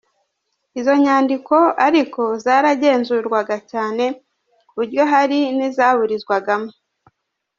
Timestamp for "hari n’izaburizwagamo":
5.11-6.69